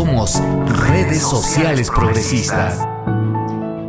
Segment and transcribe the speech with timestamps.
[0.00, 0.40] Somos
[0.88, 2.88] Redes Sociales Progresistas.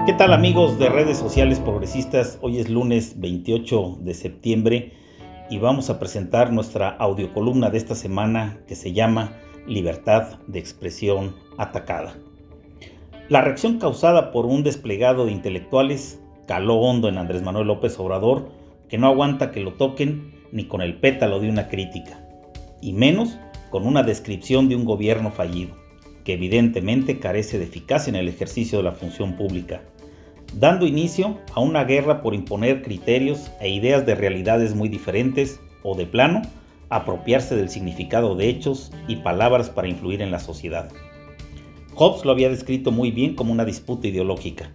[0.05, 2.37] ¿Qué tal amigos de Redes Sociales Progresistas?
[2.41, 4.91] Hoy es lunes 28 de septiembre
[5.49, 11.33] y vamos a presentar nuestra audiocolumna de esta semana que se llama Libertad de Expresión
[11.57, 12.13] Atacada.
[13.29, 18.49] La reacción causada por un desplegado de intelectuales caló hondo en Andrés Manuel López Obrador,
[18.89, 22.21] que no aguanta que lo toquen ni con el pétalo de una crítica,
[22.81, 23.39] y menos
[23.69, 25.80] con una descripción de un gobierno fallido,
[26.23, 29.81] que evidentemente carece de eficacia en el ejercicio de la función pública,
[30.53, 35.95] dando inicio a una guerra por imponer criterios e ideas de realidades muy diferentes o
[35.95, 36.41] de plano
[36.91, 40.91] apropiarse del significado de hechos y palabras para influir en la sociedad.
[41.95, 44.71] Hobbes lo había descrito muy bien como una disputa ideológica,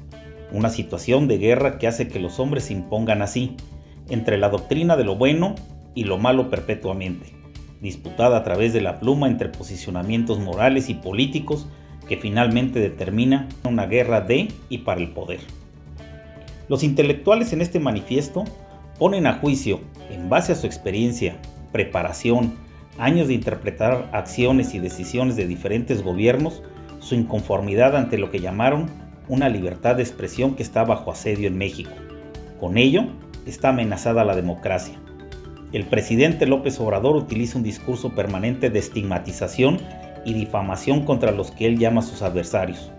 [0.50, 3.54] una situación de guerra que hace que los hombres se impongan así,
[4.08, 5.54] entre la doctrina de lo bueno
[5.94, 7.34] y lo malo perpetuamente,
[7.80, 11.66] disputada a través de la pluma entre posicionamientos morales y políticos
[12.08, 15.40] que finalmente determina una guerra de y para el poder.
[16.68, 18.44] Los intelectuales en este manifiesto
[18.98, 21.36] ponen a juicio, en base a su experiencia,
[21.72, 22.54] preparación,
[22.98, 26.62] años de interpretar acciones y decisiones de diferentes gobiernos,
[27.00, 28.86] su inconformidad ante lo que llamaron
[29.28, 31.90] una libertad de expresión que está bajo asedio en México.
[32.58, 33.04] Con ello,
[33.44, 34.94] está amenazada la democracia.
[35.72, 39.78] El presidente López Obrador utiliza un discurso permanente de estigmatización
[40.24, 42.92] y difamación contra los que él llama sus adversarios.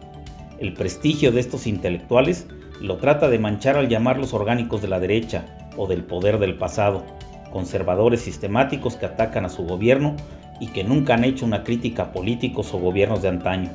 [0.59, 2.45] El prestigio de estos intelectuales
[2.81, 5.45] lo trata de manchar al llamarlos orgánicos de la derecha
[5.77, 7.05] o del poder del pasado,
[7.51, 10.15] conservadores sistemáticos que atacan a su gobierno
[10.59, 13.69] y que nunca han hecho una crítica a políticos o gobiernos de antaño.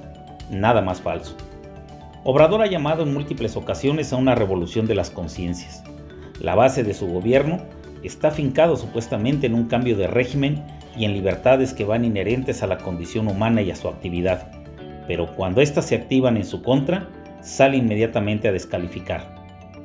[0.51, 1.35] Nada más falso.
[2.25, 5.83] Obrador ha llamado en múltiples ocasiones a una revolución de las conciencias.
[6.41, 7.59] La base de su gobierno
[8.03, 10.63] está afincado supuestamente en un cambio de régimen
[10.97, 14.51] y en libertades que van inherentes a la condición humana y a su actividad,
[15.07, 17.09] pero cuando éstas se activan en su contra,
[17.41, 19.35] sale inmediatamente a descalificar,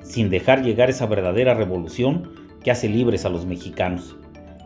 [0.02, 2.32] sin dejar llegar esa verdadera revolución
[2.64, 4.16] que hace libres a los mexicanos.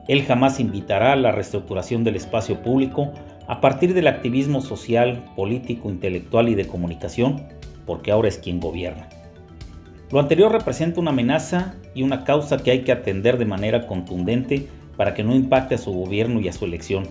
[0.08, 3.12] Él jamás invitará a la reestructuración del espacio público
[3.48, 7.44] a partir del activismo social, político, intelectual y de comunicación,
[7.86, 9.10] porque ahora es quien gobierna.
[10.12, 14.68] Lo anterior representa una amenaza y una causa que hay que atender de manera contundente
[14.98, 17.08] para que no impacte a su gobierno y a su elección.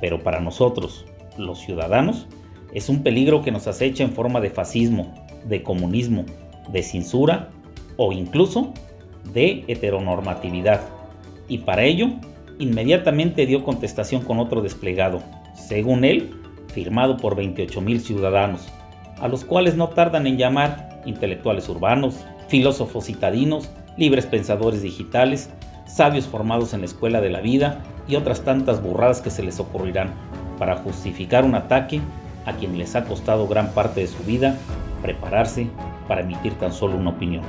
[0.00, 1.04] Pero para nosotros,
[1.36, 2.26] los ciudadanos,
[2.72, 5.14] es un peligro que nos acecha en forma de fascismo,
[5.44, 6.24] de comunismo,
[6.72, 7.50] de censura
[7.96, 8.72] o incluso
[9.34, 10.80] de heteronormatividad.
[11.46, 12.08] Y para ello,
[12.58, 15.20] inmediatamente dio contestación con otro desplegado,
[15.54, 16.30] según él,
[16.68, 18.66] firmado por 28 mil ciudadanos,
[19.20, 22.16] a los cuales no tardan en llamar intelectuales urbanos,
[22.48, 25.50] filósofos citadinos, libres pensadores digitales,
[25.86, 29.60] sabios formados en la escuela de la vida y otras tantas burradas que se les
[29.60, 30.10] ocurrirán
[30.58, 32.00] para justificar un ataque
[32.46, 34.56] a quien les ha costado gran parte de su vida
[35.02, 35.68] prepararse
[36.08, 37.42] para emitir tan solo una opinión.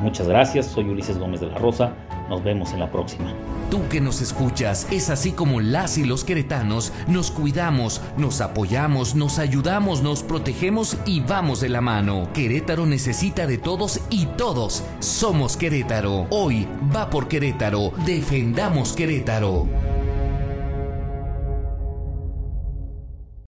[0.00, 1.92] Muchas gracias, soy Ulises Gómez de la Rosa,
[2.28, 3.32] nos vemos en la próxima.
[3.70, 9.14] Tú que nos escuchas, es así como las y los queretanos nos cuidamos, nos apoyamos,
[9.14, 12.28] nos ayudamos, nos protegemos y vamos de la mano.
[12.32, 16.26] Querétaro necesita de todos y todos somos Querétaro.
[16.30, 19.95] Hoy va por Querétaro, defendamos Querétaro.